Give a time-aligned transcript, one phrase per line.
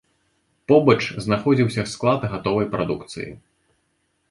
[0.71, 0.95] Побач
[1.25, 3.31] знаходзіўся склад гатовай прадукцыі.